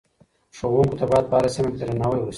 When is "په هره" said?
1.29-1.49